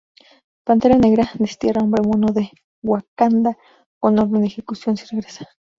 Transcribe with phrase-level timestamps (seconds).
[0.65, 2.49] Pantera Negra destierra a Hombre Mono de
[2.81, 3.55] Wakanda
[3.99, 5.45] con orden de ejecución si regresa.